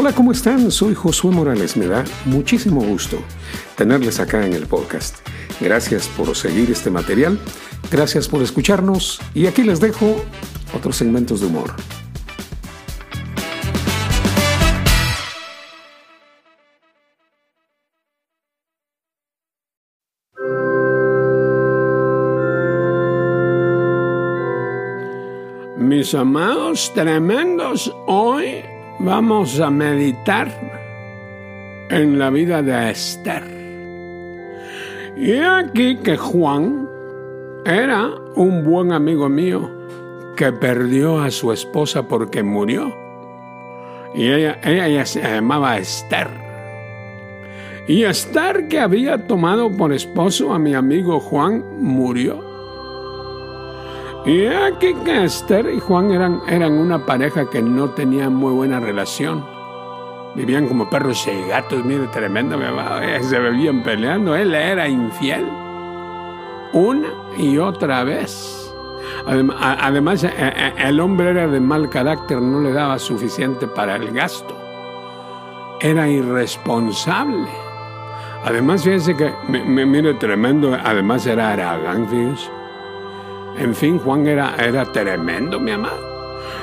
Hola, 0.00 0.12
¿cómo 0.12 0.30
están? 0.30 0.70
Soy 0.70 0.94
Josué 0.94 1.32
Morales. 1.32 1.76
Me 1.76 1.88
da 1.88 2.04
muchísimo 2.24 2.80
gusto 2.80 3.18
tenerles 3.74 4.20
acá 4.20 4.46
en 4.46 4.52
el 4.52 4.68
podcast. 4.68 5.16
Gracias 5.60 6.06
por 6.06 6.36
seguir 6.36 6.70
este 6.70 6.88
material, 6.88 7.36
gracias 7.90 8.28
por 8.28 8.40
escucharnos 8.40 9.20
y 9.34 9.48
aquí 9.48 9.64
les 9.64 9.80
dejo 9.80 10.24
otros 10.72 10.94
segmentos 10.94 11.40
de 11.40 11.46
humor. 11.48 11.74
Mis 25.76 26.14
amados 26.14 26.92
tremendos, 26.94 27.92
hoy 28.06 28.62
vamos 28.98 29.60
a 29.60 29.70
meditar 29.70 30.48
en 31.90 32.18
la 32.18 32.30
vida 32.30 32.62
de 32.62 32.90
Esther. 32.90 33.44
Y 35.16 35.38
aquí 35.38 35.96
que 35.96 36.16
Juan 36.16 36.88
era 37.64 38.10
un 38.34 38.64
buen 38.64 38.92
amigo 38.92 39.28
mío 39.28 39.70
que 40.36 40.52
perdió 40.52 41.20
a 41.20 41.30
su 41.30 41.52
esposa 41.52 42.06
porque 42.06 42.42
murió. 42.42 42.94
Y 44.14 44.28
ella, 44.28 44.58
ella 44.62 45.04
se 45.04 45.22
llamaba 45.22 45.78
Esther. 45.78 46.28
Y 47.86 48.04
Esther, 48.04 48.68
que 48.68 48.80
había 48.80 49.26
tomado 49.26 49.70
por 49.76 49.92
esposo 49.92 50.52
a 50.52 50.58
mi 50.58 50.74
amigo 50.74 51.20
Juan, 51.20 51.64
murió. 51.80 52.47
Y 54.24 54.46
aquí 54.46 54.94
que 55.04 55.24
Esther 55.24 55.72
y 55.72 55.80
Juan 55.80 56.10
eran, 56.10 56.42
eran 56.48 56.72
una 56.72 57.04
pareja 57.04 57.48
que 57.48 57.62
no 57.62 57.90
tenía 57.90 58.28
muy 58.28 58.52
buena 58.52 58.80
relación. 58.80 59.44
Vivían 60.34 60.68
como 60.68 60.90
perros 60.90 61.26
y 61.26 61.48
gatos, 61.48 61.84
mire, 61.84 62.06
tremendo, 62.08 62.58
se 63.22 63.38
bebían 63.38 63.82
peleando. 63.82 64.36
Él 64.36 64.54
era 64.54 64.88
infiel. 64.88 65.46
Una 66.72 67.08
y 67.36 67.58
otra 67.58 68.04
vez. 68.04 68.72
Además, 69.26 70.24
e, 70.24 70.28
e, 70.28 70.88
el 70.88 71.00
hombre 71.00 71.30
era 71.30 71.46
de 71.46 71.60
mal 71.60 71.88
carácter, 71.88 72.40
no 72.40 72.60
le 72.60 72.72
daba 72.72 72.98
suficiente 72.98 73.66
para 73.66 73.96
el 73.96 74.10
gasto. 74.12 74.56
Era 75.80 76.08
irresponsable. 76.08 77.48
Además, 78.44 78.84
fíjense 78.84 79.16
que, 79.16 79.32
mire, 79.48 80.14
tremendo, 80.14 80.76
además 80.84 81.26
era 81.26 81.52
aragán, 81.52 82.08
fíjense. 82.08 82.50
En 83.58 83.74
fin, 83.74 83.98
Juan 83.98 84.26
era, 84.26 84.54
era 84.56 84.84
tremendo, 84.92 85.58
mi 85.58 85.72
amado. 85.72 86.08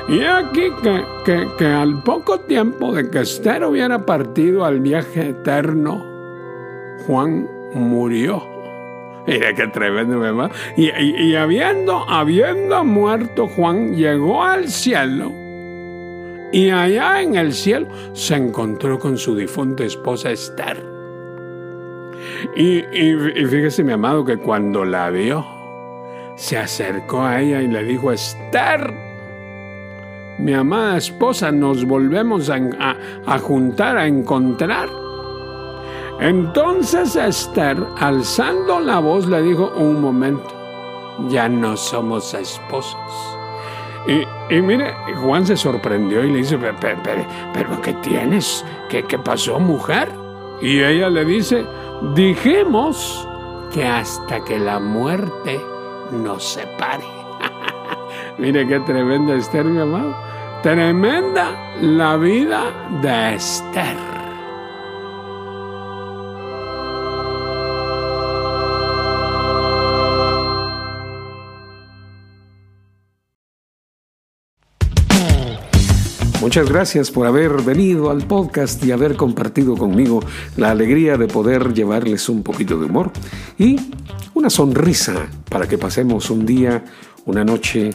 Y 0.07 0.21
aquí 0.23 0.69
que, 0.81 1.47
que, 1.57 1.65
al 1.65 2.01
poco 2.03 2.39
tiempo 2.41 2.93
de 2.93 3.09
que 3.09 3.21
Esther 3.21 3.65
hubiera 3.65 4.05
partido 4.05 4.63
al 4.63 4.79
viaje 4.79 5.29
eterno, 5.29 6.05
Juan 7.05 7.49
murió. 7.73 8.43
Mira 9.27 9.53
qué 9.55 9.67
tremendo, 9.67 10.19
mi 10.19 10.27
amado. 10.27 10.51
Y, 10.77 10.91
y, 10.91 11.35
habiendo, 11.35 12.07
habiendo 12.07 12.85
muerto 12.85 13.47
Juan, 13.47 13.95
llegó 13.95 14.43
al 14.43 14.69
cielo. 14.69 15.31
Y 16.51 16.69
allá 16.69 17.21
en 17.21 17.35
el 17.35 17.53
cielo 17.53 17.87
se 18.13 18.35
encontró 18.35 18.99
con 18.99 19.17
su 19.17 19.35
difunta 19.35 19.83
esposa 19.83 20.31
Esther. 20.31 20.85
Y, 22.55 22.77
y 22.77 23.45
fíjese, 23.47 23.83
mi 23.83 23.93
amado, 23.93 24.23
que 24.23 24.37
cuando 24.37 24.85
la 24.85 25.09
vio, 25.09 25.54
se 26.35 26.57
acercó 26.57 27.21
a 27.21 27.41
ella 27.41 27.61
y 27.61 27.67
le 27.67 27.83
dijo, 27.83 28.11
Esther, 28.11 28.93
mi 30.37 30.53
amada 30.53 30.97
esposa, 30.97 31.51
nos 31.51 31.85
volvemos 31.85 32.49
a, 32.49 33.39
juntar, 33.39 33.97
a 33.97 34.05
encontrar. 34.05 34.89
Entonces 36.19 37.15
Esther, 37.15 37.77
alzando 37.97 38.79
la 38.79 38.99
voz, 38.99 39.27
le 39.27 39.41
dijo, 39.41 39.71
un 39.77 40.01
momento, 40.01 40.47
ya 41.29 41.47
no 41.47 41.77
somos 41.77 42.33
esposos. 42.33 42.97
Y, 44.07 44.61
mire, 44.61 44.93
Juan 45.23 45.47
se 45.47 45.57
sorprendió 45.57 46.23
y 46.23 46.31
le 46.31 46.37
dice, 46.39 46.59
pero, 46.79 47.81
¿qué 47.81 47.93
tienes? 47.93 48.63
¿Qué, 48.89 49.03
¿Qué 49.03 49.17
pasó, 49.17 49.59
mujer? 49.59 50.09
Y 50.61 50.79
ella 50.79 51.09
le 51.09 51.25
dice, 51.25 51.65
dijimos 52.13 53.27
que 53.73 53.85
hasta 53.85 54.43
que 54.43 54.59
la 54.59 54.79
muerte 54.79 55.59
nos 56.11 56.43
separe. 56.43 57.05
Mire 58.37 58.67
qué 58.67 58.79
tremenda 58.81 59.35
Esther, 59.35 59.65
mi 59.65 59.79
amado. 59.79 60.15
Tremenda 60.61 61.75
la 61.81 62.17
vida 62.17 62.63
de 63.01 63.35
Esther. 63.35 64.15
Muchas 76.45 76.69
gracias 76.69 77.09
por 77.09 77.25
haber 77.25 77.63
venido 77.63 78.11
al 78.11 78.27
podcast 78.27 78.83
y 78.85 78.91
haber 78.91 79.15
compartido 79.15 79.75
conmigo 79.75 80.19
la 80.57 80.69
alegría 80.69 81.17
de 81.17 81.27
poder 81.27 81.73
llevarles 81.73 82.29
un 82.29 82.43
poquito 82.43 82.77
de 82.77 82.85
humor 82.85 83.11
y 83.57 83.77
una 84.35 84.51
sonrisa 84.51 85.27
para 85.55 85.69
que 85.69 85.77
pasemos 85.77 86.29
un 86.31 86.45
día, 86.45 86.83
una 87.27 87.45
noche, 87.45 87.91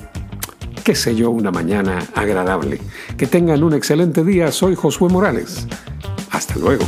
qué 0.83 0.95
sé 0.95 1.15
yo, 1.15 1.29
una 1.29 1.51
mañana 1.51 1.99
agradable. 2.15 2.81
Que 3.19 3.27
tengan 3.27 3.63
un 3.63 3.75
excelente 3.75 4.25
día. 4.25 4.51
Soy 4.51 4.75
Josué 4.75 5.11
Morales. 5.11 5.67
Hasta 6.31 6.55
luego. 6.55 6.87